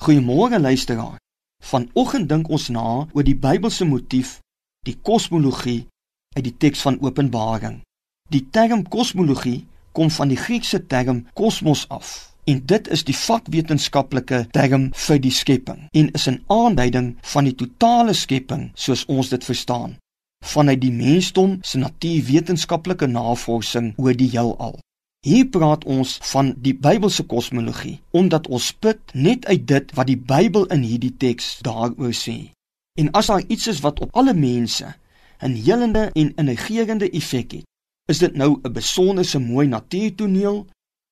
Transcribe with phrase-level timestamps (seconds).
[0.00, 1.18] Goeiemôre luisteraar.
[1.62, 4.38] Vanoggend dink ons na oor die Bybelse motief,
[4.88, 5.82] die kosmologie
[6.32, 7.82] uit die teks van Openbaring.
[8.32, 12.14] Die term kosmologie kom van die Griekse term kosmos af
[12.48, 17.54] en dit is die vakwetenskaplike term vir die skepping en is 'n aanduiding van die
[17.54, 19.98] totale skepping soos ons dit verstaan
[20.40, 24.80] vanuit die mensdom se natuurwetenskaplike navorsing oor die heelal.
[25.20, 30.16] Hier praat ons van die Bybelse kosmologie omdat ons put net uit dit wat die
[30.16, 32.36] Bybel in hierdie teks daaroor sê.
[32.96, 34.94] En as daar iets is wat op alle mense
[35.44, 37.66] 'n helende en innigerende effek het,
[38.08, 40.66] is dit nou 'n besonderse mooi natuurtoneel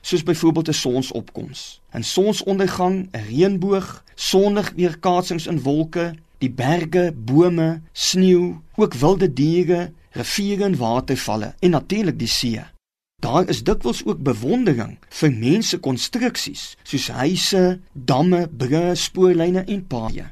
[0.00, 8.58] soos byvoorbeeld 'n sonsopkoms, 'n sonsondergang, 'n reënboog, sonligweerkaatsings in wolke, die berge, bome, sneeu,
[8.74, 12.62] ook wilde diere, riviere en watervalle en natuurlik die see.
[13.22, 20.24] Daar is dikwels ook bewondering vir mense konstruksies soos huise, damme, brûe, spoorlyne en paaie.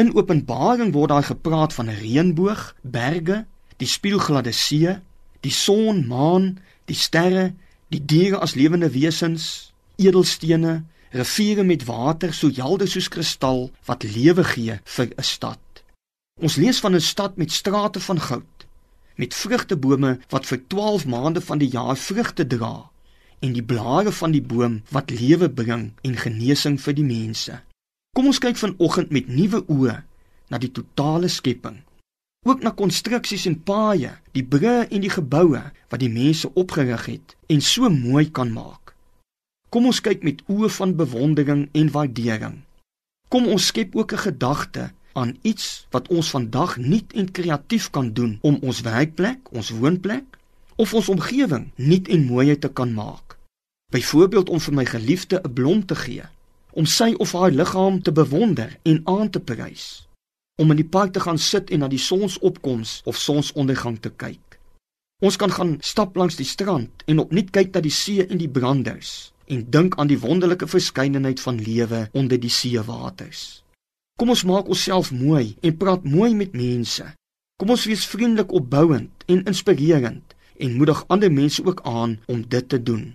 [0.00, 3.44] In Openbaring word daar gepraat van 'n reënboog, berge,
[3.76, 4.96] die spieelgladde see,
[5.40, 7.52] die son, maan, die sterre,
[7.88, 14.44] die diere as lewende wesens, edelstene, riviere met water so helder soos kristal wat lewe
[14.44, 15.60] gee vir 'n stad.
[16.40, 18.60] Ons lees van 'n stad met strate van goud
[19.20, 22.88] met vrugtebome wat vir 12 maande van die jaar vrugte dra
[23.44, 27.60] en die blare van die boom wat lewe bring en genesing vir die mense.
[28.16, 29.96] Kom ons kyk vanoggend met nuwe oë
[30.50, 31.78] na die totale skepping.
[32.48, 35.60] Ook na konstruksies en paaie, die brûe en die geboue
[35.92, 38.94] wat die mense opgerig het en so mooi kan maak.
[39.70, 42.56] Kom ons kyk met oë van bewondering en waardering.
[43.30, 48.12] Kom ons skep ook 'n gedagte aan iets wat ons vandag nuut en kreatief kan
[48.16, 50.38] doen om ons werkplek, ons woonplek
[50.80, 53.36] of ons omgewing nuut en mooier te kan maak.
[53.92, 56.24] Byvoorbeeld om vir my geliefde 'n blom te gee,
[56.72, 60.06] om sy of haar liggaam te bewonder en aan te prys,
[60.56, 64.58] om in die park te gaan sit en na die sonsopkoms of sonsondergang te kyk.
[65.20, 68.48] Ons kan gaan stap langs die strand en opnuut kyk na die see en die
[68.48, 73.62] branders en dink aan die wonderlike verskeidenheid van lewe onder die seewaters.
[74.20, 77.06] Kom ons maak onsself mooi en praat mooi met mense.
[77.56, 82.66] Kom ons wees vriendelik, opbouend en inspirerend en moedig ander mense ook aan om dit
[82.68, 83.14] te doen.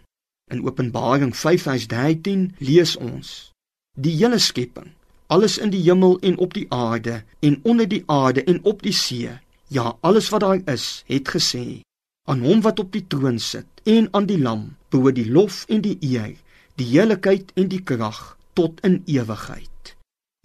[0.50, 3.52] In Openbaring 5:13 lees ons:
[3.94, 4.88] Die hele skepping,
[5.28, 8.94] alles in die hemel en op die aarde en onder die aarde en op die
[8.94, 9.30] see,
[9.68, 11.82] ja, alles wat daar is, het gesê:
[12.26, 15.86] Aan hom wat op die troon sit en aan die Lam behoort die lof en
[15.86, 16.34] die eer,
[16.82, 19.95] die heiligheid en die krag tot in ewigheid.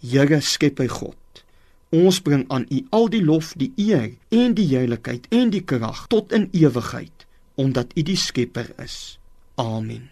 [0.01, 1.17] Here skep hy God.
[1.93, 6.07] Ons bring aan U al die lof, die eer en die heiligheid en die krag
[6.09, 7.27] tot in ewigheid
[7.61, 9.19] omdat U die skepper is.
[9.59, 10.09] Amen.